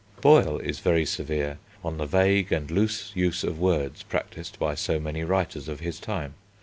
Boyle 0.19 0.57
is 0.57 0.79
very 0.79 1.05
severe 1.05 1.59
on 1.83 1.99
the 1.99 2.07
vague 2.07 2.51
and 2.51 2.71
loose 2.71 3.11
use 3.13 3.43
of 3.43 3.59
words 3.59 4.01
practised 4.01 4.57
by 4.57 4.73
so 4.73 4.99
many 4.99 5.23
writers 5.23 5.67
of 5.67 5.79
his 5.81 5.99
time. 5.99 6.33